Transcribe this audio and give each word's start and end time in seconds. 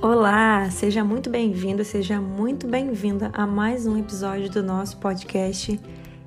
Olá, 0.00 0.70
seja 0.70 1.02
muito 1.02 1.28
bem-vindo, 1.28 1.84
seja 1.84 2.20
muito 2.20 2.68
bem-vinda 2.68 3.32
a 3.32 3.44
mais 3.44 3.84
um 3.84 3.98
episódio 3.98 4.48
do 4.48 4.62
nosso 4.62 4.96
podcast 4.98 5.78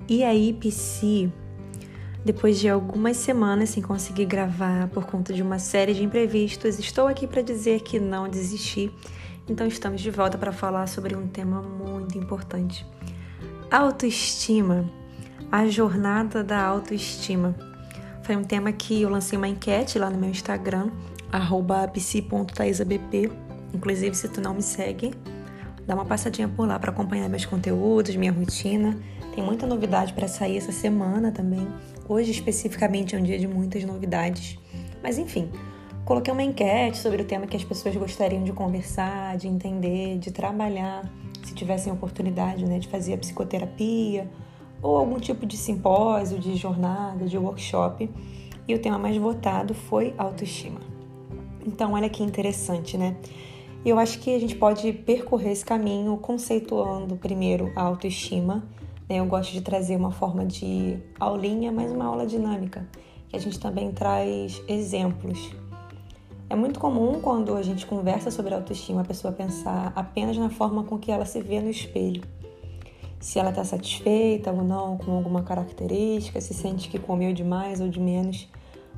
E 0.10 0.26
aí, 0.26 0.52
PC? 0.52 1.32
Depois 2.26 2.60
de 2.60 2.68
algumas 2.68 3.16
semanas 3.16 3.70
sem 3.70 3.82
conseguir 3.82 4.26
gravar 4.26 4.90
por 4.90 5.06
conta 5.06 5.32
de 5.34 5.42
uma 5.42 5.58
série 5.58 5.94
de 5.94 6.04
imprevistos, 6.04 6.80
estou 6.80 7.08
aqui 7.08 7.26
para 7.26 7.42
dizer 7.42 7.80
que 7.80 7.98
não 7.98 8.28
desisti. 8.28 8.92
Então 9.48 9.66
estamos 9.66 10.02
de 10.02 10.12
volta 10.12 10.38
para 10.38 10.52
falar 10.52 10.88
sobre 10.88 11.16
um 11.16 11.26
tema 11.26 11.62
muito 11.62 12.18
importante: 12.18 12.86
autoestima, 13.72 14.84
a 15.50 15.66
jornada 15.66 16.44
da 16.44 16.62
autoestima. 16.62 17.56
Foi 18.24 18.36
um 18.36 18.44
tema 18.44 18.74
que 18.74 19.02
eu 19.02 19.10
lancei 19.10 19.38
uma 19.38 19.48
enquete 19.48 19.98
lá 19.98 20.10
no 20.10 20.18
meu 20.18 20.30
Instagram, 20.30 20.92
psi.taisabp. 21.94 23.51
Inclusive, 23.74 24.16
se 24.16 24.28
tu 24.28 24.42
não 24.42 24.54
me 24.54 24.62
segue, 24.62 25.14
dá 25.86 25.96
uma 25.96 26.06
passadinha 26.06 26.48
por 26.48 26.68
lá 26.68 26.78
para 26.78 26.92
acompanhar 26.92 27.30
meus 27.30 27.46
conteúdos, 27.46 28.16
minha 28.16 28.32
rotina. 28.32 28.98
Tem 29.34 29.44
muita 29.44 29.66
novidade 29.66 30.14
para 30.14 30.28
sair 30.28 30.58
essa 30.58 30.72
semana 30.72 31.32
também. 31.32 31.68
Hoje, 32.08 32.32
especificamente, 32.32 33.16
é 33.16 33.18
um 33.18 33.24
dia 33.24 33.40
de 33.40 33.48
muitas 33.48 33.84
novidades. 33.84 34.58
Mas, 35.02 35.18
enfim, 35.18 35.50
coloquei 36.06 36.34
uma 36.34 36.44
enquete 36.44 36.98
sobre 36.98 37.22
o 37.22 37.26
tema 37.26 37.48
que 37.48 37.56
as 37.56 37.64
pessoas 37.64 37.96
gostariam 37.96 38.44
de 38.44 38.52
conversar, 38.52 39.38
de 39.38 39.48
entender, 39.48 40.18
de 40.18 40.32
trabalhar, 40.32 41.10
se 41.44 41.54
tivessem 41.54 41.92
oportunidade 41.92 42.66
né, 42.66 42.80
de 42.80 42.88
fazer 42.88 43.14
a 43.14 43.18
psicoterapia 43.18 44.30
ou 44.82 44.98
algum 44.98 45.20
tipo 45.20 45.46
de 45.46 45.56
simpósio, 45.56 46.40
de 46.40 46.56
jornada, 46.56 47.26
de 47.26 47.38
workshop. 47.38 48.10
E 48.68 48.76
o 48.76 48.80
tema 48.80 48.98
mais 48.98 49.16
votado 49.18 49.74
foi 49.74 50.14
autoestima. 50.18 50.80
Então, 51.66 51.94
olha 51.94 52.10
que 52.10 52.24
interessante, 52.24 52.98
né? 52.98 53.16
E 53.84 53.90
eu 53.90 53.98
acho 53.98 54.20
que 54.20 54.36
a 54.36 54.40
gente 54.40 54.56
pode 54.56 54.94
percorrer 54.94 55.52
esse 55.52 55.66
caminho 55.66 56.16
conceituando 56.18 57.16
primeiro 57.16 57.72
a 57.76 57.82
autoestima. 57.82 58.64
Né? 59.10 59.18
Eu 59.18 59.26
gosto 59.26 59.52
de 59.52 59.62
trazer 59.62 59.96
uma 59.96 60.12
forma 60.12 60.46
de 60.46 61.00
aulinha, 61.20 61.72
mas 61.72 61.92
uma 61.92 62.06
aula 62.06 62.26
dinâmica, 62.26 62.88
que 63.28 63.36
a 63.36 63.40
gente 63.40 63.60
também 63.60 63.92
traz 63.92 64.62
exemplos. 64.68 65.52
É 66.50 66.56
muito 66.56 66.80
comum 66.80 67.22
quando 67.22 67.56
a 67.56 67.64
gente 67.64 67.86
conversa 67.86 68.30
sobre 68.30 68.54
autoestima 68.54 69.02
a 69.02 69.06
pessoa 69.06 69.34
pensar 69.34 69.94
apenas 69.96 70.38
na 70.38 70.50
forma 70.50 70.84
com 70.84 70.98
que 71.00 71.12
ela 71.12 71.26
se 71.26 71.42
vê 71.42 71.60
no 71.60 71.70
espelho 71.70 72.22
se 73.22 73.38
ela 73.38 73.52
está 73.52 73.64
satisfeita 73.64 74.52
ou 74.52 74.64
não 74.64 74.98
com 74.98 75.12
alguma 75.12 75.44
característica, 75.44 76.42
se 76.42 76.56
sente 76.56 76.90
que 76.90 76.98
comeu 76.98 77.32
de 77.32 77.44
mais 77.44 77.80
ou 77.80 77.88
de 77.88 78.00
menos, 78.00 78.50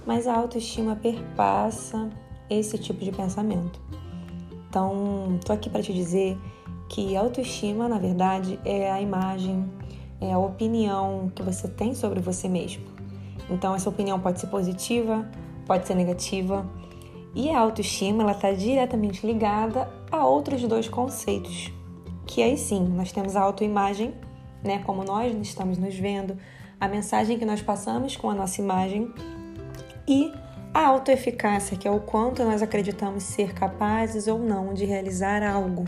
mas 0.06 0.26
a 0.26 0.36
autoestima 0.36 0.96
perpassa 0.96 2.10
esse 2.50 2.78
tipo 2.78 3.04
de 3.04 3.12
pensamento. 3.12 3.82
Então, 4.74 5.40
tô 5.46 5.54
aqui 5.54 5.70
para 5.70 5.84
te 5.84 5.94
dizer 5.94 6.36
que 6.90 7.16
autoestima, 7.16 7.88
na 7.88 8.00
verdade, 8.00 8.60
é 8.66 8.92
a 8.92 9.00
imagem, 9.00 9.72
é 10.20 10.34
a 10.34 10.40
opinião 10.40 11.32
que 11.36 11.44
você 11.44 11.68
tem 11.68 11.94
sobre 11.94 12.20
você 12.20 12.50
mesmo. 12.50 12.84
Então, 13.52 13.76
essa 13.76 13.88
opinião 13.88 14.20
pode 14.20 14.40
ser 14.40 14.48
positiva, 14.48 15.30
pode 15.68 15.86
ser 15.86 15.94
negativa, 15.94 16.66
e 17.36 17.52
a 17.52 17.60
autoestima 17.60 18.24
ela 18.24 18.32
está 18.32 18.52
diretamente 18.52 19.24
ligada 19.28 19.88
a 20.12 20.26
outros 20.26 20.64
dois 20.64 20.90
conceitos, 20.90 21.72
que 22.26 22.42
aí 22.42 22.58
sim, 22.58 22.84
nós 22.84 23.12
temos 23.12 23.36
a 23.36 23.42
autoimagem, 23.42 24.12
né, 24.64 24.80
como 24.80 25.04
nós 25.04 25.36
estamos 25.40 25.78
nos 25.78 25.94
vendo, 25.94 26.36
a 26.82 26.88
mensagem 26.88 27.38
que 27.38 27.46
nós 27.46 27.62
passamos 27.62 28.16
com 28.16 28.28
a 28.28 28.34
nossa 28.34 28.60
imagem 28.60 29.14
e 30.08 30.34
a 30.74 30.88
autoeficácia, 30.88 31.78
que 31.78 31.88
é 31.88 31.92
o 31.92 32.00
quanto 32.00 32.44
nós 32.44 32.62
acreditamos 32.62 33.24
ser 33.24 33.54
capazes 33.54 34.28
ou 34.28 34.40
não 34.40 34.74
de 34.74 34.86
realizar 34.86 35.44
algo. 35.44 35.86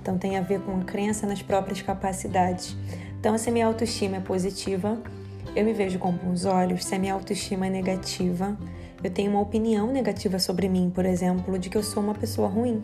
Então 0.00 0.16
tem 0.16 0.38
a 0.38 0.40
ver 0.40 0.60
com 0.60 0.76
a 0.76 0.84
crença 0.84 1.26
nas 1.26 1.42
próprias 1.42 1.82
capacidades. 1.82 2.76
Então, 3.18 3.36
se 3.36 3.48
a 3.48 3.52
minha 3.52 3.66
autoestima 3.66 4.18
é 4.18 4.20
positiva, 4.20 4.96
eu 5.56 5.64
me 5.64 5.72
vejo 5.72 5.98
com 5.98 6.12
bons 6.12 6.44
olhos. 6.44 6.84
Se 6.84 6.94
a 6.94 6.98
minha 6.98 7.12
autoestima 7.12 7.66
é 7.66 7.70
negativa, 7.70 8.56
eu 9.02 9.10
tenho 9.10 9.32
uma 9.32 9.40
opinião 9.40 9.92
negativa 9.92 10.38
sobre 10.38 10.68
mim, 10.68 10.90
por 10.94 11.04
exemplo, 11.04 11.58
de 11.58 11.68
que 11.68 11.76
eu 11.76 11.82
sou 11.82 12.00
uma 12.00 12.14
pessoa 12.14 12.48
ruim, 12.48 12.82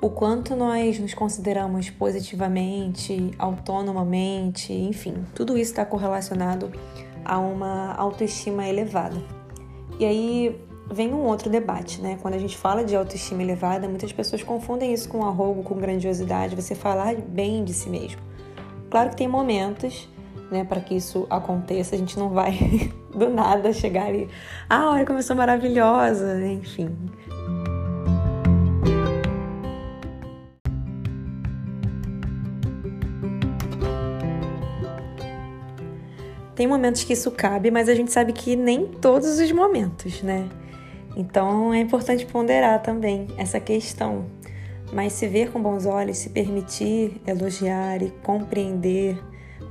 o 0.00 0.10
quanto 0.10 0.54
nós 0.54 0.98
nos 0.98 1.12
consideramos 1.12 1.90
positivamente, 1.90 3.32
autonomamente, 3.38 4.72
enfim, 4.72 5.24
tudo 5.34 5.58
isso 5.58 5.72
está 5.72 5.84
correlacionado 5.84 6.70
a 7.24 7.38
uma 7.38 7.94
autoestima 7.94 8.68
elevada. 8.68 9.37
E 9.98 10.04
aí 10.04 10.60
vem 10.90 11.12
um 11.12 11.24
outro 11.24 11.50
debate, 11.50 12.00
né? 12.00 12.18
Quando 12.22 12.34
a 12.34 12.38
gente 12.38 12.56
fala 12.56 12.84
de 12.84 12.96
autoestima 12.96 13.42
elevada, 13.42 13.88
muitas 13.88 14.12
pessoas 14.12 14.42
confundem 14.42 14.92
isso 14.92 15.08
com 15.08 15.24
arrogo, 15.24 15.62
com 15.62 15.74
grandiosidade, 15.74 16.56
você 16.56 16.74
falar 16.74 17.14
bem 17.16 17.64
de 17.64 17.74
si 17.74 17.90
mesmo. 17.90 18.20
Claro 18.90 19.10
que 19.10 19.16
tem 19.16 19.28
momentos, 19.28 20.08
né, 20.50 20.64
para 20.64 20.80
que 20.80 20.94
isso 20.94 21.26
aconteça, 21.28 21.94
a 21.94 21.98
gente 21.98 22.18
não 22.18 22.30
vai 22.30 22.52
do 23.14 23.28
nada 23.28 23.72
chegar 23.72 24.06
ali, 24.06 24.28
ah, 24.68 24.92
olha 24.92 25.04
como 25.04 25.18
eu 25.18 25.22
sou 25.22 25.36
maravilhosa, 25.36 26.42
enfim, 26.46 26.96
Tem 36.58 36.66
momentos 36.66 37.04
que 37.04 37.12
isso 37.12 37.30
cabe, 37.30 37.70
mas 37.70 37.88
a 37.88 37.94
gente 37.94 38.10
sabe 38.10 38.32
que 38.32 38.56
nem 38.56 38.84
todos 38.84 39.38
os 39.38 39.52
momentos, 39.52 40.22
né? 40.24 40.48
Então 41.16 41.72
é 41.72 41.78
importante 41.78 42.26
ponderar 42.26 42.82
também 42.82 43.28
essa 43.36 43.60
questão. 43.60 44.24
Mas 44.92 45.12
se 45.12 45.28
ver 45.28 45.52
com 45.52 45.62
bons 45.62 45.86
olhos, 45.86 46.18
se 46.18 46.30
permitir 46.30 47.22
elogiar 47.24 48.02
e 48.02 48.10
compreender, 48.24 49.22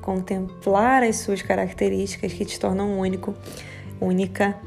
contemplar 0.01 1.03
as 1.03 1.17
suas 1.17 1.41
características 1.41 2.31
que 2.31 2.45
te 2.45 2.57
tornam 2.57 2.97
único, 2.97 3.33
única, 3.99 4.57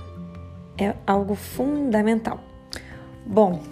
é 0.77 0.93
algo 1.07 1.35
fundamental. 1.35 2.39
Bom, 3.25 3.63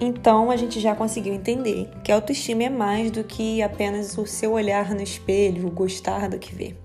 então 0.00 0.52
a 0.52 0.56
gente 0.56 0.78
já 0.78 0.94
conseguiu 0.94 1.34
entender 1.34 1.90
que 2.04 2.12
a 2.12 2.14
autoestima 2.14 2.62
é 2.62 2.70
mais 2.70 3.10
do 3.10 3.24
que 3.24 3.60
apenas 3.62 4.16
o 4.16 4.24
seu 4.24 4.52
olhar 4.52 4.94
no 4.94 5.02
espelho, 5.02 5.66
o 5.66 5.72
gostar 5.72 6.28
do 6.28 6.38
que 6.38 6.54
vê 6.54 6.76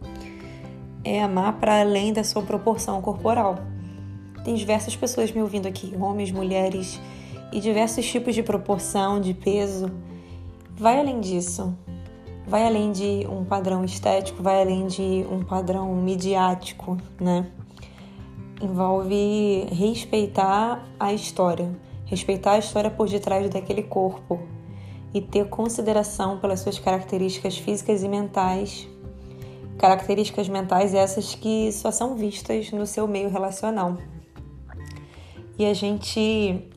é 1.04 1.22
amar 1.22 1.60
para 1.60 1.82
além 1.82 2.14
da 2.14 2.24
sua 2.24 2.42
proporção 2.42 3.02
corporal. 3.02 3.60
Tem 4.44 4.56
diversas 4.56 4.96
pessoas 4.96 5.32
me 5.32 5.42
ouvindo 5.42 5.68
aqui, 5.68 5.96
homens, 6.00 6.32
mulheres 6.32 7.00
e 7.52 7.60
diversos 7.60 8.06
tipos 8.06 8.34
de 8.34 8.42
proporção, 8.42 9.20
de 9.20 9.34
peso. 9.34 9.92
Vai 10.76 11.00
além 11.00 11.20
disso. 11.20 11.76
Vai 12.48 12.66
além 12.66 12.92
de 12.92 13.28
um 13.30 13.46
padrão 13.46 13.86
estético, 13.86 14.42
vai 14.42 14.62
além 14.62 14.88
de 14.88 15.26
um 15.32 15.44
padrão 15.44 15.94
midiático, 15.96 16.98
né? 17.20 17.48
Envolve 18.60 19.68
respeitar 19.72 20.84
a 21.00 21.14
história, 21.14 21.72
respeitar 22.06 22.54
a 22.54 22.58
história 22.58 22.90
por 22.90 23.08
detrás 23.08 23.48
daquele 23.50 23.84
corpo 23.84 24.40
e 25.14 25.22
ter 25.22 25.48
consideração 25.50 26.40
pelas 26.40 26.62
suas 26.62 26.80
características 26.80 27.58
físicas 27.58 28.04
e 28.04 28.08
mentais 28.08 28.88
características 29.82 30.48
mentais 30.48 30.94
essas 30.94 31.34
que 31.34 31.72
só 31.72 31.90
são 31.90 32.16
vistas 32.16 32.72
no 32.72 32.86
seu 32.86 33.08
meio 33.08 33.32
relacional. 33.32 33.98
E 35.58 35.66
a 35.66 35.74
gente, 35.74 36.20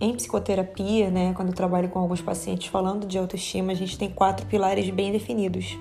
em 0.01 0.15
psicoterapia, 0.15 1.11
né, 1.11 1.35
quando 1.35 1.49
eu 1.49 1.55
trabalho 1.55 1.91
com 1.91 1.99
alguns 1.99 2.23
pacientes 2.23 2.69
falando 2.69 3.07
de 3.07 3.19
autoestima, 3.19 3.73
a 3.73 3.75
gente 3.75 3.99
tem 3.99 4.09
quatro 4.09 4.47
pilares 4.47 4.89
bem 4.89 5.13
definidos 5.13 5.79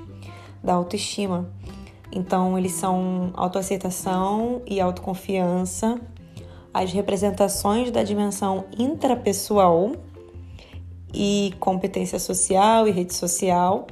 da 0.61 0.73
autoestima. 0.73 1.49
Então, 2.11 2.57
eles 2.57 2.73
são 2.73 3.31
autoaceitação 3.35 4.61
e 4.67 4.81
autoconfiança, 4.81 5.99
as 6.73 6.91
representações 6.91 7.89
da 7.89 8.03
dimensão 8.03 8.65
intrapessoal 8.77 9.93
e 11.13 11.53
competência 11.57 12.19
social 12.19 12.85
e 12.85 12.91
rede 12.91 13.13
social, 13.13 13.87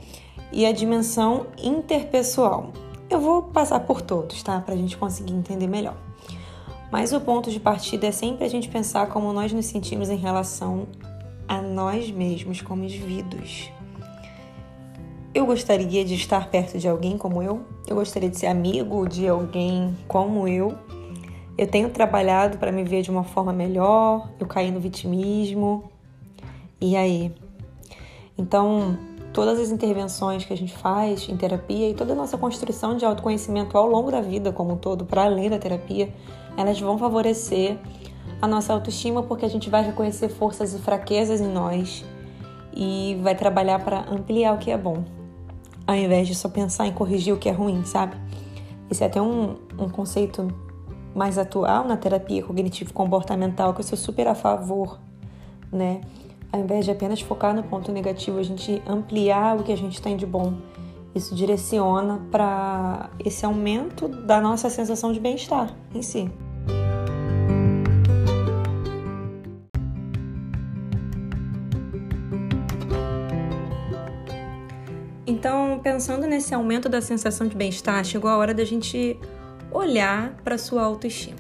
e 0.52 0.66
a 0.66 0.72
dimensão 0.74 1.48
interpessoal, 1.62 2.74
eu 3.12 3.20
vou 3.20 3.44
passar 3.44 3.82
por 3.82 4.02
todos, 4.02 4.42
tá? 4.42 4.62
Para 4.62 4.74
a 4.74 4.78
gente 4.78 4.98
conseguir 4.98 5.34
entender 5.34 5.68
melhor. 5.68 5.98
Mas 6.90 7.12
o 7.12 7.20
ponto 7.20 7.52
de 7.52 7.60
partida 7.60 8.08
é 8.08 8.12
sempre 8.12 8.46
a 8.46 8.50
gente 8.50 8.70
pensar 8.70 9.08
como 9.08 9.32
nós 9.34 9.52
nos 9.52 9.66
sentimos 9.66 10.10
em 10.10 10.16
relação 10.16 10.88
a 11.48 11.62
nós 11.62 12.10
mesmos 12.10 12.62
como 12.62 12.84
indivíduos. 12.84 13.70
Eu 15.34 15.46
gostaria 15.46 16.04
de 16.04 16.16
estar 16.16 16.50
perto 16.50 16.78
de 16.78 16.88
alguém 16.88 17.18
como 17.18 17.42
eu? 17.42 17.66
Eu 17.88 17.96
gostaria 17.96 18.30
de 18.30 18.38
ser 18.38 18.48
amigo 18.48 19.08
de 19.08 19.28
alguém 19.28 19.98
como 20.08 20.48
eu? 20.48 20.78
Eu 21.58 21.68
tenho 21.68 21.90
trabalhado 21.90 22.58
para 22.58 22.72
me 22.72 22.84
ver 22.84 23.02
de 23.02 23.12
uma 23.12 23.24
forma 23.24 23.54
melhor, 23.54 24.30
eu 24.40 24.48
caí 24.48 24.72
no 24.72 24.80
vitimismo. 24.80 25.92
E 26.80 26.96
aí? 26.96 27.34
Então, 28.38 28.98
todas 29.34 29.60
as 29.60 29.70
intervenções 29.70 30.46
que 30.46 30.54
a 30.54 30.58
gente 30.58 30.76
faz 30.76 31.28
em 31.30 31.38
terapia 31.38 31.90
e 31.90 31.94
toda 31.94 32.14
a 32.14 32.16
nossa 32.16 32.38
construção 32.38 32.98
de 32.98 33.06
autoconhecimento 33.06 33.78
ao 33.78 33.88
longo 33.88 34.12
da 34.12 34.22
vida 34.22 34.52
como 34.52 34.74
um 34.74 34.78
todo, 34.78 35.06
para 35.06 35.24
além 35.24 35.50
da 35.50 35.58
terapia, 35.58 36.14
elas 36.58 36.80
vão 36.80 36.98
favorecer 36.98 37.78
a 38.42 38.48
nossa 38.48 38.74
autoestima 38.74 39.24
porque 39.24 39.46
a 39.46 39.50
gente 39.50 39.70
vai 39.70 39.84
reconhecer 39.84 40.30
forças 40.30 40.74
e 40.74 40.80
fraquezas 40.80 41.40
em 41.40 41.48
nós 41.48 42.04
e 42.74 43.18
vai 43.22 43.36
trabalhar 43.36 43.80
para 43.84 44.06
ampliar 44.10 44.54
o 44.54 44.58
que 44.58 44.72
é 44.72 44.78
bom, 44.78 45.04
ao 45.86 45.96
invés 45.96 46.28
de 46.28 46.36
só 46.36 46.50
pensar 46.50 46.88
em 46.88 46.92
corrigir 46.92 47.34
o 47.34 47.38
que 47.38 47.50
é 47.50 47.52
ruim, 47.52 47.84
sabe? 47.86 48.16
Esse 48.90 49.04
é 49.04 49.08
até 49.08 49.22
um, 49.22 49.56
um 49.78 49.90
conceito 49.90 50.48
mais 51.16 51.38
atual 51.38 51.86
na 51.86 51.98
terapia 51.98 52.44
cognitivo-comportamental 52.44 53.74
que 53.74 53.82
eu 53.82 53.86
sou 53.86 53.98
super 53.98 54.28
a 54.28 54.36
favor, 54.36 55.00
né? 55.72 56.02
Ao 56.52 56.60
invés 56.60 56.84
de 56.84 56.92
apenas 56.92 57.22
focar 57.22 57.56
no 57.56 57.64
ponto 57.64 57.92
negativo, 57.92 58.38
a 58.38 58.44
gente 58.44 58.82
ampliar 58.86 59.58
o 59.58 59.64
que 59.64 59.72
a 59.72 59.78
gente 59.78 60.02
tem 60.02 60.18
de 60.18 60.26
bom. 60.26 60.58
Isso 61.16 61.34
direciona 61.34 62.20
para 62.30 63.10
esse 63.24 63.46
aumento 63.46 64.08
da 64.08 64.42
nossa 64.42 64.70
sensação 64.70 65.14
de 65.14 65.20
bem-estar 65.20 65.74
em 65.96 66.02
si. 66.02 66.30
Então, 75.26 75.80
pensando 75.82 76.28
nesse 76.28 76.54
aumento 76.54 76.90
da 76.90 77.02
sensação 77.02 77.48
de 77.48 77.56
bem-estar, 77.56 78.04
chegou 78.04 78.30
a 78.30 78.38
hora 78.38 78.54
da 78.54 78.66
gente 78.66 79.18
olhar 79.72 80.34
para 80.44 80.58
sua 80.58 80.84
autoestima, 80.84 81.40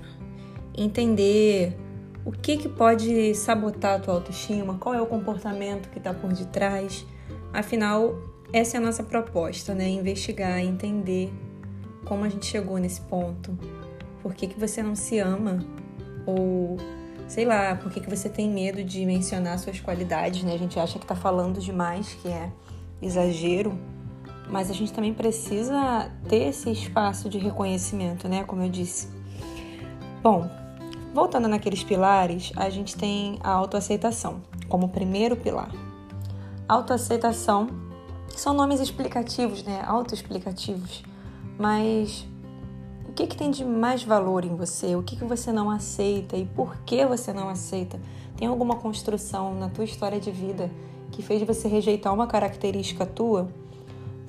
entender 0.75 1.78
o 2.23 2.31
que, 2.31 2.57
que 2.57 2.69
pode 2.69 3.33
sabotar 3.35 3.95
a 3.95 4.00
tua 4.00 4.13
autoestima, 4.15 4.75
qual 4.77 4.94
é 4.94 5.01
o 5.01 5.06
comportamento 5.06 5.89
que 5.89 5.97
está 5.97 6.13
por 6.13 6.31
detrás. 6.31 7.06
Afinal, 7.51 8.15
essa 8.53 8.77
é 8.77 8.79
a 8.79 8.81
nossa 8.81 9.03
proposta, 9.03 9.73
né? 9.73 9.89
Investigar, 9.89 10.59
entender 10.59 11.33
como 12.06 12.23
a 12.23 12.29
gente 12.29 12.45
chegou 12.45 12.77
nesse 12.77 13.01
ponto. 13.01 13.57
Por 14.21 14.33
que, 14.33 14.47
que 14.47 14.59
você 14.59 14.83
não 14.83 14.95
se 14.95 15.18
ama? 15.18 15.59
Ou, 16.25 16.77
sei 17.27 17.45
lá, 17.45 17.75
por 17.75 17.91
que, 17.91 18.00
que 18.00 18.09
você 18.09 18.29
tem 18.29 18.50
medo 18.50 18.83
de 18.83 19.03
mencionar 19.06 19.57
suas 19.57 19.79
qualidades, 19.79 20.44
né? 20.44 20.53
A 20.53 20.59
gente 20.59 20.79
acha 20.79 21.00
que 21.00 21.06
está 21.06 21.15
falando 21.15 21.59
demais, 21.59 22.13
que 22.21 22.27
é 22.27 22.51
exagero, 23.01 23.77
mas 24.47 24.69
a 24.69 24.74
gente 24.74 24.94
também 24.94 25.13
precisa 25.13 26.12
ter 26.29 26.50
esse 26.50 26.69
espaço 26.69 27.29
de 27.29 27.39
reconhecimento, 27.39 28.27
né? 28.27 28.44
Como 28.44 28.62
eu 28.62 28.69
disse. 28.69 29.09
Bom, 30.21 30.61
voltando 31.13 31.48
naqueles 31.48 31.84
pilares, 31.84 32.52
a 32.56 32.69
gente 32.69 32.96
tem 32.96 33.38
a 33.42 33.52
autoaceitação 33.52 34.42
como 34.68 34.90
primeiro 34.90 35.36
pilar. 35.36 35.72
Autoaceitação 36.68 37.68
são 38.30 38.54
nomes 38.54 38.80
explicativos, 38.80 39.63
né? 39.63 39.84
Autoexplicativos. 39.86 41.04
Mas 41.60 42.25
o 43.08 43.12
que, 43.13 43.28
que 43.28 43.36
tem 43.36 43.52
de 43.52 43.66
mais 43.66 44.04
valor 44.04 44.46
em 44.46 44.56
você? 44.56 44.96
O 44.96 45.04
que, 45.04 45.18
que 45.18 45.25
você 45.25 45.52
não 45.52 45.69
aceita 45.69 46.38
e 46.38 46.46
por 46.46 46.78
que 46.86 47.06
você 47.06 47.34
não 47.34 47.50
aceita? 47.50 48.00
Tem 48.38 48.48
alguma 48.48 48.78
construção 48.78 49.54
na 49.54 49.69
tua 49.69 49.84
história 49.84 50.19
de 50.19 50.31
vida 50.31 50.72
que 51.12 51.22
fez 51.22 51.44
você 51.44 51.68
rejeitar 51.68 52.13
uma 52.13 52.25
característica 52.25 53.06
tua? 53.06 53.50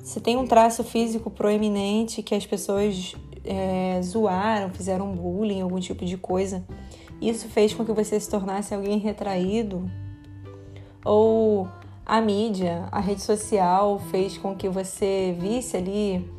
Se 0.03 0.19
tem 0.19 0.35
um 0.35 0.45
traço 0.45 0.83
físico 0.83 1.31
proeminente 1.31 2.21
que 2.21 2.35
as 2.35 2.45
pessoas 2.45 3.15
é, 3.43 3.99
zoaram, 4.01 4.69
fizeram 4.69 5.11
bullying, 5.13 5.61
algum 5.61 5.79
tipo 5.79 6.05
de 6.05 6.17
coisa, 6.17 6.63
isso 7.21 7.47
fez 7.47 7.73
com 7.73 7.85
que 7.85 7.91
você 7.91 8.19
se 8.19 8.29
tornasse 8.29 8.73
alguém 8.73 8.97
retraído? 8.97 9.89
Ou 11.05 11.67
a 12.05 12.19
mídia, 12.19 12.87
a 12.91 12.99
rede 12.99 13.21
social 13.21 13.99
fez 14.11 14.37
com 14.37 14.55
que 14.55 14.67
você 14.67 15.35
visse 15.39 15.77
ali 15.77 16.29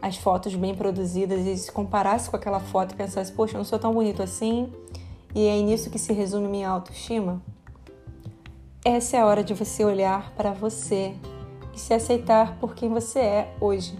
as 0.00 0.16
fotos 0.16 0.54
bem 0.54 0.74
produzidas 0.74 1.46
e 1.46 1.56
se 1.56 1.72
comparasse 1.72 2.28
com 2.28 2.36
aquela 2.36 2.60
foto 2.60 2.92
e 2.92 2.94
pensasse, 2.94 3.32
poxa, 3.32 3.54
eu 3.54 3.58
não 3.58 3.64
sou 3.64 3.78
tão 3.78 3.94
bonito 3.94 4.22
assim, 4.22 4.70
e 5.34 5.46
é 5.46 5.60
nisso 5.62 5.88
que 5.88 5.98
se 5.98 6.12
resume 6.12 6.46
minha 6.46 6.68
autoestima? 6.68 7.42
Essa 8.84 9.16
é 9.16 9.20
a 9.20 9.26
hora 9.26 9.42
de 9.42 9.54
você 9.54 9.82
olhar 9.82 10.30
para 10.32 10.52
você 10.52 11.14
e 11.74 11.80
se 11.80 11.94
aceitar 11.94 12.58
por 12.58 12.74
quem 12.74 12.90
você 12.90 13.18
é 13.18 13.54
hoje. 13.58 13.98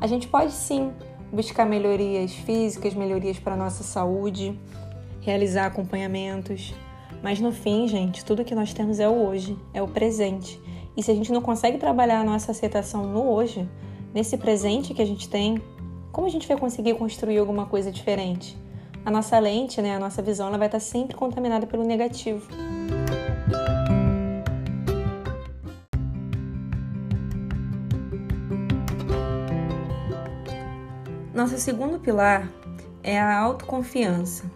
A 0.00 0.06
gente 0.06 0.28
pode 0.28 0.52
sim 0.52 0.92
buscar 1.32 1.66
melhorias 1.66 2.32
físicas, 2.32 2.94
melhorias 2.94 3.38
para 3.38 3.56
nossa 3.56 3.82
saúde, 3.82 4.58
realizar 5.20 5.66
acompanhamentos, 5.66 6.74
mas 7.22 7.40
no 7.40 7.52
fim, 7.52 7.88
gente, 7.88 8.24
tudo 8.24 8.44
que 8.44 8.54
nós 8.54 8.72
temos 8.72 9.00
é 9.00 9.08
o 9.08 9.26
hoje, 9.26 9.58
é 9.74 9.82
o 9.82 9.88
presente. 9.88 10.60
E 10.96 11.02
se 11.02 11.10
a 11.10 11.14
gente 11.14 11.32
não 11.32 11.42
consegue 11.42 11.78
trabalhar 11.78 12.20
a 12.20 12.24
nossa 12.24 12.52
aceitação 12.52 13.04
no 13.06 13.30
hoje, 13.30 13.68
nesse 14.14 14.36
presente 14.36 14.94
que 14.94 15.02
a 15.02 15.06
gente 15.06 15.28
tem, 15.28 15.60
como 16.12 16.26
a 16.26 16.30
gente 16.30 16.48
vai 16.48 16.56
conseguir 16.56 16.94
construir 16.94 17.38
alguma 17.38 17.66
coisa 17.66 17.90
diferente? 17.90 18.56
A 19.04 19.10
nossa 19.10 19.38
lente, 19.38 19.82
né, 19.82 19.94
a 19.94 19.98
nossa 19.98 20.22
visão, 20.22 20.48
ela 20.48 20.58
vai 20.58 20.68
estar 20.68 20.80
sempre 20.80 21.16
contaminada 21.16 21.66
pelo 21.66 21.84
negativo. 21.84 22.48
Nosso 31.36 31.58
segundo 31.58 31.98
pilar 31.98 32.50
é 33.02 33.20
a 33.20 33.38
autoconfiança. 33.38 34.50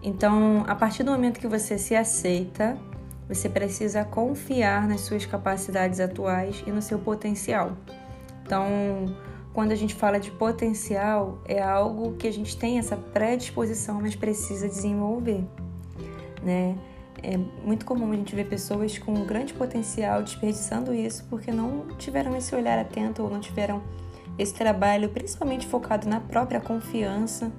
Então, 0.00 0.62
a 0.68 0.72
partir 0.76 1.02
do 1.02 1.10
momento 1.10 1.40
que 1.40 1.48
você 1.48 1.76
se 1.76 1.92
aceita, 1.96 2.78
você 3.28 3.48
precisa 3.48 4.04
confiar 4.04 4.86
nas 4.86 5.00
suas 5.00 5.26
capacidades 5.26 5.98
atuais 5.98 6.62
e 6.68 6.70
no 6.70 6.80
seu 6.80 7.00
potencial. 7.00 7.72
Então, 8.46 9.12
quando 9.52 9.72
a 9.72 9.74
gente 9.74 9.92
fala 9.92 10.20
de 10.20 10.30
potencial, 10.30 11.42
é 11.46 11.60
algo 11.60 12.12
que 12.12 12.28
a 12.28 12.32
gente 12.32 12.56
tem 12.56 12.78
essa 12.78 12.96
predisposição, 12.96 14.00
mas 14.00 14.14
precisa 14.14 14.68
desenvolver, 14.68 15.44
né? 16.44 16.78
É 17.24 17.36
muito 17.36 17.84
comum 17.84 18.12
a 18.12 18.14
gente 18.14 18.36
ver 18.36 18.48
pessoas 18.48 18.96
com 18.98 19.24
grande 19.24 19.52
potencial 19.52 20.22
desperdiçando 20.22 20.94
isso 20.94 21.26
porque 21.28 21.50
não 21.50 21.88
tiveram 21.98 22.36
esse 22.36 22.54
olhar 22.54 22.78
atento 22.78 23.20
ou 23.20 23.28
não 23.28 23.40
tiveram 23.40 23.82
esse 24.38 24.54
trabalho 24.54 25.08
principalmente 25.08 25.66
focado 25.66 26.08
na 26.08 26.20
própria 26.20 26.60
confiança, 26.60 27.52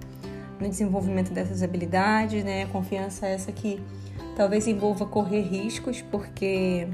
no 0.59 0.67
desenvolvimento 0.67 1.31
dessas 1.31 1.61
habilidades, 1.63 2.43
né? 2.43 2.65
Confiança 2.67 3.27
essa 3.27 3.51
que 3.51 3.81
talvez 4.35 4.67
envolva 4.67 5.05
correr 5.05 5.41
riscos, 5.41 6.01
porque 6.01 6.87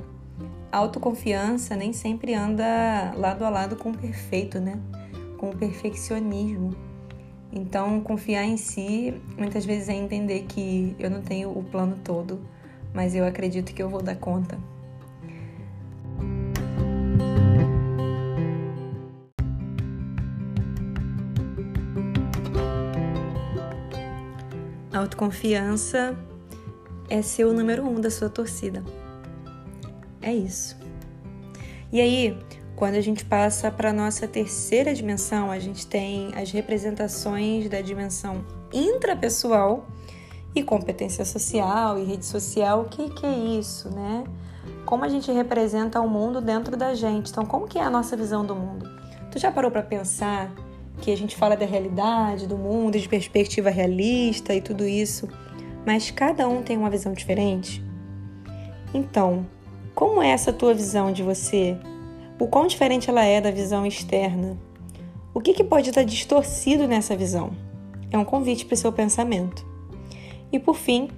autoconfiança 0.71 1.75
nem 1.75 1.93
sempre 1.93 2.33
anda 2.33 3.13
lado 3.15 3.43
a 3.43 3.49
lado 3.49 3.75
com 3.75 3.91
o 3.91 3.97
perfeito, 3.97 4.59
né? 4.59 4.79
Com 5.37 5.49
o 5.49 5.55
perfeccionismo. 5.55 6.75
Então, 7.51 7.99
confiar 7.99 8.45
em 8.45 8.55
si 8.55 9.13
muitas 9.37 9.65
vezes 9.65 9.89
é 9.89 9.93
entender 9.93 10.45
que 10.47 10.95
eu 10.97 11.09
não 11.09 11.21
tenho 11.21 11.50
o 11.50 11.63
plano 11.63 11.97
todo, 12.03 12.39
mas 12.93 13.13
eu 13.13 13.25
acredito 13.25 13.73
que 13.73 13.83
eu 13.83 13.89
vou 13.89 14.01
dar 14.01 14.15
conta. 14.15 14.57
Autoconfiança 25.01 26.15
é 27.10 27.22
ser 27.22 27.46
o 27.46 27.53
número 27.53 27.88
um 27.88 28.00
da 28.00 28.12
sua 28.12 28.29
torcida. 28.29 28.84
É 30.22 30.34
isso. 30.34 30.77
E 31.91 32.00
aí, 32.00 32.38
quando 32.75 32.96
a 32.96 33.01
gente 33.01 33.25
passa 33.25 33.72
para 33.72 33.89
a 33.89 33.93
nossa 33.93 34.27
terceira 34.27 34.93
dimensão, 34.93 35.51
a 35.51 35.60
gente 35.60 35.88
tem 35.88 36.34
as 36.36 36.51
representações 36.51 37.67
da 37.67 37.81
dimensão 37.81 38.46
intrapessoal 38.72 39.88
e 40.53 40.63
competência 40.63 41.25
social 41.25 41.98
e 41.98 42.03
rede 42.03 42.25
social. 42.25 42.81
O 42.81 42.86
que, 42.86 43.10
que 43.10 43.25
é 43.25 43.38
isso, 43.38 43.89
né? 43.89 44.24
Como 44.86 45.03
a 45.03 45.10
gente 45.10 45.31
representa 45.31 46.00
o 46.00 46.08
mundo 46.08 46.39
dentro 46.39 46.77
da 46.77 46.93
gente. 46.93 47.31
Então, 47.31 47.46
como 47.46 47.67
que 47.67 47.79
é 47.79 47.84
a 47.84 47.89
nossa 47.89 48.15
visão 48.15 48.46
do 48.46 48.55
mundo? 48.55 48.88
Tu 49.31 49.39
já 49.39 49.51
parou 49.51 49.72
para 49.72 49.81
pensar 49.81 50.51
que 51.01 51.12
a 51.12 51.17
gente 51.17 51.36
fala 51.36 51.58
da 51.58 51.65
realidade, 51.65 52.48
do 52.48 52.58
mundo, 52.58 53.00
de 53.00 53.10
perspectiva 53.10 53.72
realista 53.72 54.53
e 54.53 54.62
tudo 54.62 54.88
isso, 54.88 55.27
mas 55.86 56.12
cada 56.12 56.48
um 56.48 56.62
tem 56.62 56.77
uma 56.77 56.91
visão 56.91 57.12
diferente? 57.12 57.84
Então, 58.93 59.46
como 59.96 60.22
é 60.22 60.29
essa 60.29 60.53
tua 60.53 60.74
visão 60.74 61.12
de 61.12 61.24
você? 61.24 61.75
O 62.39 62.48
quão 62.48 62.67
diferente 62.67 63.10
ela 63.10 63.25
é 63.25 63.41
da 63.41 63.50
visão 63.50 63.86
externa? 63.86 64.58
O 65.34 65.41
que, 65.41 65.53
que 65.53 65.63
pode 65.63 65.89
estar 65.89 66.03
distorcido 66.03 66.88
nessa 66.88 67.15
visão? 67.15 67.51
É 68.12 68.17
um 68.17 68.25
convite 68.25 68.65
para 68.65 68.75
o 68.75 68.77
seu 68.77 68.91
pensamento. 68.91 69.65
E 70.51 70.60
por 70.60 70.75
fim, 70.75 71.10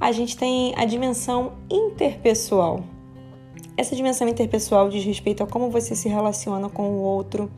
a 0.00 0.10
gente 0.10 0.36
tem 0.36 0.74
a 0.76 0.84
dimensão 0.84 1.52
interpessoal. 1.70 2.82
Essa 3.76 3.94
dimensão 3.94 4.26
interpessoal 4.26 4.88
diz 4.88 5.04
respeito 5.04 5.42
a 5.42 5.46
como 5.46 5.70
você 5.70 5.94
se 5.94 6.08
relaciona 6.08 6.68
com 6.68 6.88
o 6.90 7.00
outro, 7.00 7.50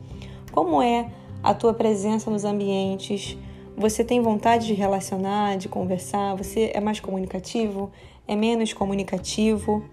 como 0.51 0.81
é 0.81 1.09
a 1.43 1.53
tua 1.53 1.73
presença 1.73 2.31
nos 2.31 2.45
ambientes, 2.45 3.37
você 3.75 4.03
tem 4.03 4.21
vontade 4.21 4.67
de 4.67 4.73
relacionar, 4.73 5.57
de 5.57 5.67
conversar, 5.67 6.35
você 6.35 6.71
é 6.73 6.79
mais 6.79 6.99
comunicativo, 6.99 7.91
é 8.27 8.35
menos 8.35 8.71
comunicativo? 8.71 9.83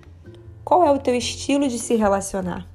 Qual 0.64 0.84
é 0.84 0.90
o 0.90 0.98
teu 0.98 1.14
estilo 1.14 1.66
de 1.66 1.78
se 1.78 1.96
relacionar? 1.96 2.66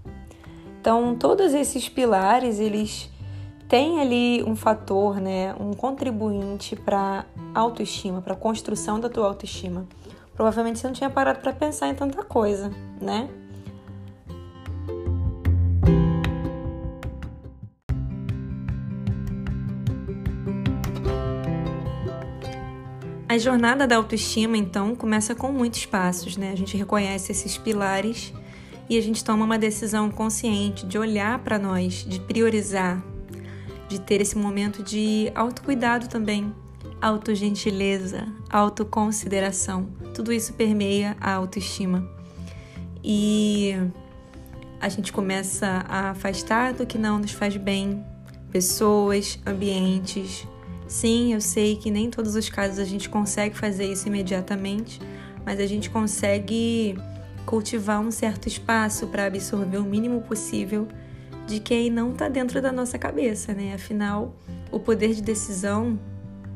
Então, 0.81 1.15
todos 1.15 1.53
esses 1.53 1.87
pilares, 1.87 2.59
eles 2.59 3.09
têm 3.67 3.99
ali 4.01 4.43
um 4.43 4.55
fator, 4.55 5.19
né, 5.19 5.55
um 5.59 5.73
contribuinte 5.73 6.75
para 6.75 7.25
autoestima, 7.53 8.21
para 8.21 8.33
a 8.33 8.37
construção 8.37 8.99
da 8.99 9.09
tua 9.09 9.27
autoestima. 9.27 9.87
Provavelmente 10.33 10.79
você 10.79 10.87
não 10.87 10.93
tinha 10.93 11.09
parado 11.09 11.39
para 11.39 11.53
pensar 11.53 11.87
em 11.87 11.95
tanta 11.95 12.23
coisa, 12.23 12.69
né? 13.01 13.29
A 23.35 23.37
jornada 23.37 23.85
da 23.85 23.97
autoestima, 23.97 24.55
então, 24.55 24.95
começa 24.95 25.35
com 25.35 25.51
muitos 25.51 25.85
passos, 25.85 26.37
né? 26.37 26.53
A 26.53 26.55
gente 26.55 26.77
reconhece 26.77 27.33
esses 27.33 27.57
pilares 27.57 28.33
e 28.89 28.97
a 28.97 29.01
gente 29.01 29.21
toma 29.25 29.43
uma 29.43 29.57
decisão 29.57 30.09
consciente 30.09 30.85
de 30.85 30.97
olhar 30.97 31.39
para 31.39 31.59
nós, 31.59 32.05
de 32.07 32.17
priorizar, 32.17 33.03
de 33.89 33.99
ter 33.99 34.21
esse 34.21 34.37
momento 34.37 34.81
de 34.81 35.29
autocuidado 35.35 36.07
também, 36.07 36.55
autogentileza, 37.01 38.25
autoconsideração. 38.49 39.89
Tudo 40.13 40.31
isso 40.31 40.53
permeia 40.53 41.17
a 41.19 41.33
autoestima. 41.33 42.09
E 43.03 43.75
a 44.79 44.87
gente 44.87 45.11
começa 45.11 45.85
a 45.89 46.11
afastar 46.11 46.71
do 46.71 46.85
que 46.85 46.97
não 46.97 47.19
nos 47.19 47.33
faz 47.33 47.57
bem, 47.57 48.01
pessoas, 48.49 49.37
ambientes, 49.45 50.47
Sim, 50.87 51.33
eu 51.33 51.41
sei 51.41 51.75
que 51.75 51.89
nem 51.89 52.09
todos 52.09 52.35
os 52.35 52.47
casos 52.47 52.79
a 52.79 52.85
gente 52.85 53.09
consegue 53.09 53.57
fazer 53.57 53.91
isso 53.91 54.07
imediatamente, 54.07 54.99
mas 55.43 55.59
a 55.59 55.65
gente 55.65 55.89
consegue 55.89 56.95
cultivar 57.45 57.99
um 57.99 58.11
certo 58.11 58.47
espaço 58.47 59.07
para 59.07 59.25
absorver 59.25 59.77
o 59.77 59.83
mínimo 59.83 60.21
possível 60.21 60.87
de 61.47 61.59
quem 61.59 61.89
não 61.89 62.11
está 62.11 62.27
dentro 62.27 62.61
da 62.61 62.71
nossa 62.71 62.97
cabeça, 62.97 63.53
né? 63.53 63.73
Afinal, 63.73 64.35
o 64.71 64.79
poder 64.79 65.13
de 65.13 65.21
decisão 65.21 65.99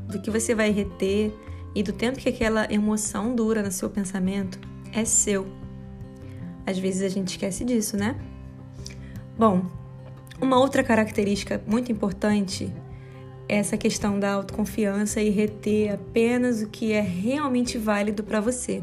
do 0.08 0.20
que 0.20 0.30
você 0.30 0.54
vai 0.54 0.70
reter 0.70 1.32
e 1.74 1.82
do 1.82 1.92
tempo 1.92 2.18
que 2.18 2.28
aquela 2.28 2.72
emoção 2.72 3.34
dura 3.34 3.62
no 3.62 3.70
seu 3.70 3.88
pensamento 3.88 4.58
é 4.92 5.04
seu. 5.04 5.46
Às 6.66 6.78
vezes 6.78 7.02
a 7.02 7.08
gente 7.08 7.28
esquece 7.28 7.64
disso, 7.64 7.96
né? 7.96 8.16
Bom, 9.38 9.64
uma 10.40 10.58
outra 10.58 10.82
característica 10.82 11.62
muito 11.66 11.90
importante 11.92 12.72
essa 13.50 13.76
questão 13.76 14.18
da 14.18 14.32
autoconfiança 14.32 15.20
e 15.20 15.28
reter 15.28 15.94
apenas 15.94 16.62
o 16.62 16.68
que 16.68 16.92
é 16.92 17.00
realmente 17.00 17.76
válido 17.76 18.22
para 18.22 18.40
você. 18.40 18.80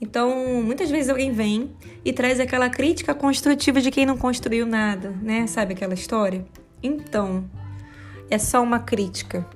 Então, 0.00 0.62
muitas 0.62 0.90
vezes 0.90 1.10
alguém 1.10 1.30
vem 1.30 1.70
e 2.04 2.12
traz 2.12 2.40
aquela 2.40 2.70
crítica 2.70 3.14
construtiva 3.14 3.80
de 3.80 3.90
quem 3.90 4.06
não 4.06 4.16
construiu 4.16 4.66
nada, 4.66 5.10
né? 5.22 5.46
Sabe 5.46 5.74
aquela 5.74 5.94
história? 5.94 6.44
Então, 6.82 7.44
é 8.30 8.38
só 8.38 8.62
uma 8.62 8.80
crítica. 8.80 9.46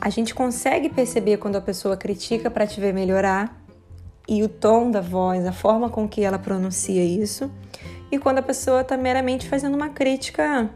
A 0.00 0.10
gente 0.10 0.34
consegue 0.34 0.88
perceber 0.88 1.38
quando 1.38 1.56
a 1.56 1.60
pessoa 1.60 1.96
critica 1.96 2.50
para 2.50 2.66
te 2.66 2.80
ver 2.80 2.92
melhorar 2.92 3.64
e 4.28 4.42
o 4.42 4.48
tom 4.48 4.90
da 4.90 5.00
voz, 5.00 5.46
a 5.46 5.52
forma 5.52 5.88
com 5.88 6.08
que 6.08 6.22
ela 6.22 6.38
pronuncia 6.38 7.04
isso, 7.04 7.50
e 8.10 8.18
quando 8.18 8.38
a 8.38 8.42
pessoa 8.42 8.80
está 8.80 8.96
meramente 8.96 9.48
fazendo 9.48 9.74
uma 9.74 9.90
crítica 9.90 10.68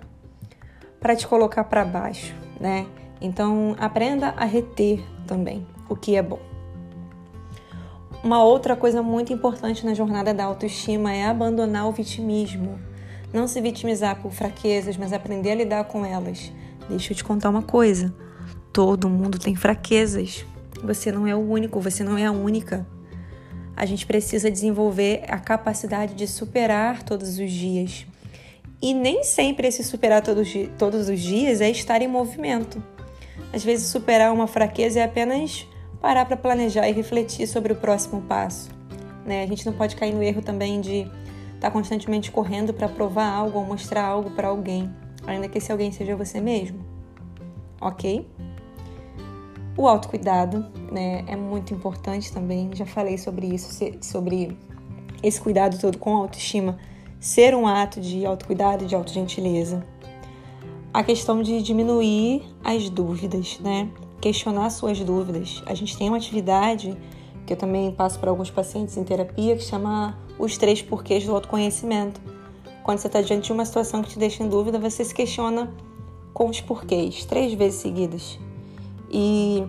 para 1.00 1.14
te 1.14 1.26
colocar 1.26 1.64
para 1.64 1.84
baixo, 1.84 2.34
né? 2.60 2.86
Então, 3.20 3.74
aprenda 3.78 4.28
a 4.36 4.44
reter 4.44 5.02
também 5.26 5.66
o 5.88 5.96
que 5.96 6.16
é 6.16 6.22
bom. 6.22 6.40
Uma 8.22 8.42
outra 8.42 8.74
coisa 8.74 9.02
muito 9.02 9.32
importante 9.32 9.86
na 9.86 9.94
jornada 9.94 10.34
da 10.34 10.44
autoestima 10.44 11.12
é 11.12 11.26
abandonar 11.26 11.86
o 11.88 11.92
vitimismo. 11.92 12.78
Não 13.32 13.46
se 13.46 13.60
vitimizar 13.60 14.20
por 14.20 14.32
fraquezas, 14.32 14.96
mas 14.96 15.12
aprender 15.12 15.52
a 15.52 15.54
lidar 15.54 15.84
com 15.84 16.04
elas. 16.04 16.52
Deixa 16.88 17.12
eu 17.12 17.16
te 17.16 17.22
contar 17.22 17.50
uma 17.50 17.62
coisa: 17.62 18.12
todo 18.72 19.08
mundo 19.08 19.38
tem 19.38 19.54
fraquezas. 19.54 20.44
Você 20.82 21.12
não 21.12 21.26
é 21.26 21.34
o 21.34 21.38
único, 21.38 21.80
você 21.80 22.02
não 22.02 22.18
é 22.18 22.26
a 22.26 22.32
única. 22.32 22.86
A 23.76 23.86
gente 23.86 24.06
precisa 24.06 24.50
desenvolver 24.50 25.22
a 25.28 25.38
capacidade 25.38 26.14
de 26.14 26.26
superar 26.26 27.02
todos 27.02 27.38
os 27.38 27.50
dias 27.50 28.06
e 28.80 28.94
nem 28.94 29.24
sempre 29.24 29.66
esse 29.66 29.82
superar 29.82 30.22
todos, 30.22 30.48
todos 30.78 31.08
os 31.08 31.20
dias 31.20 31.60
é 31.60 31.68
estar 31.70 32.00
em 32.00 32.08
movimento. 32.08 32.82
Às 33.52 33.64
vezes, 33.64 33.88
superar 33.88 34.32
uma 34.32 34.46
fraqueza 34.46 35.00
é 35.00 35.04
apenas 35.04 35.66
parar 36.00 36.24
para 36.26 36.36
planejar 36.36 36.88
e 36.88 36.92
refletir 36.92 37.46
sobre 37.46 37.72
o 37.72 37.76
próximo 37.76 38.22
passo. 38.22 38.70
Né? 39.24 39.42
A 39.42 39.46
gente 39.46 39.66
não 39.66 39.72
pode 39.72 39.96
cair 39.96 40.14
no 40.14 40.22
erro 40.22 40.42
também 40.42 40.80
de 40.80 41.00
estar 41.00 41.60
tá 41.60 41.70
constantemente 41.70 42.30
correndo 42.30 42.72
para 42.72 42.88
provar 42.88 43.28
algo 43.28 43.58
ou 43.58 43.64
mostrar 43.64 44.04
algo 44.04 44.30
para 44.30 44.48
alguém, 44.48 44.90
ainda 45.26 45.48
que 45.48 45.58
esse 45.58 45.72
alguém 45.72 45.90
seja 45.90 46.14
você 46.14 46.40
mesmo. 46.40 46.84
Ok? 47.80 48.28
O 49.76 49.86
autocuidado 49.86 50.66
né, 50.90 51.24
é 51.26 51.36
muito 51.36 51.74
importante 51.74 52.32
também. 52.32 52.70
Já 52.74 52.86
falei 52.86 53.18
sobre 53.18 53.46
isso, 53.46 53.84
sobre 54.00 54.56
esse 55.22 55.40
cuidado 55.40 55.78
todo 55.80 55.98
com 55.98 56.16
a 56.16 56.18
autoestima 56.18 56.78
ser 57.20 57.54
um 57.54 57.66
ato 57.66 58.00
de 58.00 58.24
autocuidado 58.24 58.86
de 58.86 58.94
autogentileza. 58.94 59.84
A 60.92 61.02
questão 61.02 61.42
de 61.42 61.60
diminuir 61.62 62.42
as 62.64 62.88
dúvidas, 62.88 63.58
né? 63.60 63.88
Questionar 64.20 64.70
suas 64.70 64.98
dúvidas. 65.00 65.62
A 65.66 65.74
gente 65.74 65.96
tem 65.96 66.08
uma 66.08 66.16
atividade 66.16 66.96
que 67.46 67.52
eu 67.52 67.56
também 67.56 67.90
passo 67.92 68.18
para 68.18 68.30
alguns 68.30 68.50
pacientes 68.50 68.96
em 68.96 69.04
terapia 69.04 69.56
que 69.56 69.62
chama 69.62 70.18
os 70.38 70.56
três 70.56 70.82
porquês 70.82 71.24
do 71.24 71.34
autoconhecimento. 71.34 72.20
Quando 72.82 72.98
você 72.98 73.06
está 73.06 73.20
diante 73.20 73.46
de 73.46 73.52
uma 73.52 73.64
situação 73.64 74.02
que 74.02 74.10
te 74.10 74.18
deixa 74.18 74.42
em 74.42 74.48
dúvida, 74.48 74.78
você 74.78 75.04
se 75.04 75.14
questiona 75.14 75.72
com 76.32 76.48
os 76.48 76.60
porquês, 76.60 77.24
três 77.24 77.52
vezes 77.54 77.80
seguidas. 77.80 78.38
E 79.10 79.64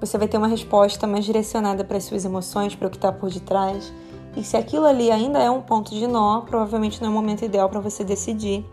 você 0.00 0.18
vai 0.18 0.28
ter 0.28 0.36
uma 0.36 0.48
resposta 0.48 1.06
mais 1.06 1.24
direcionada 1.24 1.84
para 1.84 1.96
as 1.96 2.04
suas 2.04 2.24
emoções, 2.24 2.74
para 2.74 2.88
o 2.88 2.90
que 2.90 2.96
está 2.96 3.12
por 3.12 3.30
detrás 3.30 3.92
e 4.38 4.44
se 4.44 4.56
aquilo 4.56 4.86
ali 4.86 5.10
ainda 5.10 5.40
é 5.40 5.50
um 5.50 5.60
ponto 5.60 5.92
de 5.92 6.06
nó, 6.06 6.42
provavelmente 6.42 7.02
não 7.02 7.08
é 7.08 7.10
o 7.10 7.14
momento 7.14 7.44
ideal 7.44 7.68
para 7.68 7.80
você 7.80 8.04
decidir. 8.04 8.64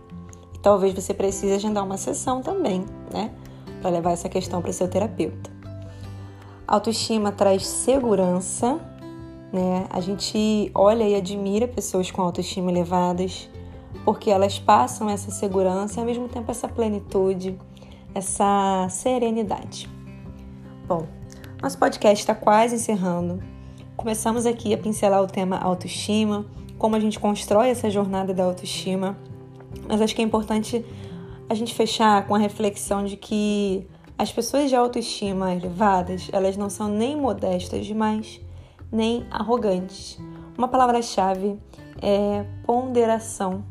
E 0.53 0.59
talvez 0.59 0.93
você 0.93 1.11
precise 1.11 1.53
agendar 1.53 1.83
uma 1.83 1.97
sessão 1.97 2.39
também, 2.39 2.85
né? 3.11 3.31
Para 3.81 3.89
levar 3.89 4.11
essa 4.11 4.29
questão 4.29 4.61
para 4.61 4.69
o 4.69 4.73
seu 4.73 4.87
terapeuta. 4.87 5.49
Autoestima 6.67 7.31
traz 7.31 7.65
segurança, 7.65 8.79
né? 9.51 9.87
A 9.89 9.99
gente 9.99 10.69
olha 10.75 11.03
e 11.03 11.15
admira 11.15 11.67
pessoas 11.67 12.11
com 12.11 12.21
autoestima 12.21 12.69
elevadas, 12.69 13.49
porque 14.03 14.29
elas 14.29 14.59
passam 14.59 15.09
essa 15.09 15.31
segurança 15.31 15.97
e 15.97 15.99
ao 16.01 16.05
mesmo 16.05 16.29
tempo 16.29 16.51
essa 16.51 16.67
plenitude, 16.67 17.57
essa 18.13 18.87
serenidade. 18.91 19.89
Bom, 20.87 21.07
nosso 21.59 21.79
podcast 21.79 22.21
está 22.21 22.35
quase 22.35 22.75
encerrando. 22.75 23.54
Começamos 23.97 24.45
aqui 24.45 24.73
a 24.73 24.77
pincelar 24.77 25.23
o 25.23 25.27
tema 25.27 25.57
autoestima, 25.57 26.45
como 26.77 26.95
a 26.95 26.99
gente 26.99 27.19
constrói 27.19 27.69
essa 27.69 27.89
jornada 27.89 28.33
da 28.33 28.43
autoestima, 28.43 29.17
mas 29.87 30.01
acho 30.01 30.13
que 30.13 30.21
é 30.21 30.25
importante 30.25 30.85
a 31.49 31.53
gente 31.53 31.73
fechar 31.73 32.27
com 32.27 32.35
a 32.35 32.37
reflexão 32.37 33.05
de 33.05 33.15
que 33.15 33.87
as 34.17 34.31
pessoas 34.31 34.69
de 34.69 34.75
autoestima 34.75 35.53
elevadas, 35.53 36.29
elas 36.31 36.57
não 36.57 36.69
são 36.69 36.87
nem 36.89 37.15
modestas 37.15 37.85
demais, 37.85 38.41
nem 38.91 39.25
arrogantes. 39.31 40.19
Uma 40.57 40.67
palavra-chave 40.67 41.57
é 42.01 42.45
ponderação. 42.65 43.63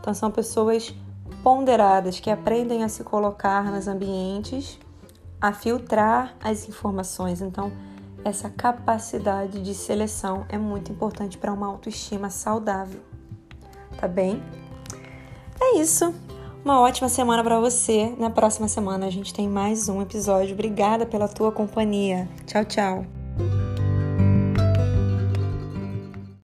Então 0.00 0.12
são 0.12 0.30
pessoas 0.30 0.94
ponderadas 1.42 2.20
que 2.20 2.30
aprendem 2.30 2.84
a 2.84 2.88
se 2.88 3.02
colocar 3.02 3.64
nos 3.72 3.88
ambientes, 3.88 4.78
a 5.40 5.52
filtrar 5.52 6.36
as 6.42 6.68
informações. 6.68 7.40
Então, 7.40 7.72
essa 8.24 8.50
capacidade 8.50 9.62
de 9.62 9.74
seleção 9.74 10.46
é 10.48 10.58
muito 10.58 10.92
importante 10.92 11.38
para 11.38 11.52
uma 11.52 11.66
autoestima 11.66 12.30
saudável. 12.30 13.00
Tá 13.98 14.08
bem? 14.08 14.42
É 15.60 15.78
isso. 15.78 16.14
Uma 16.64 16.80
ótima 16.80 17.08
semana 17.08 17.42
para 17.42 17.58
você. 17.58 18.14
Na 18.18 18.30
próxima 18.30 18.68
semana 18.68 19.06
a 19.06 19.10
gente 19.10 19.34
tem 19.34 19.48
mais 19.48 19.88
um 19.88 20.00
episódio. 20.00 20.54
Obrigada 20.54 21.04
pela 21.04 21.28
tua 21.28 21.50
companhia. 21.50 22.28
Tchau, 22.46 22.64
tchau. 22.64 23.21